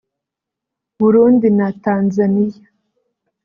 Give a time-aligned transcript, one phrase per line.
[0.97, 2.63] Burundi na Tanzaniya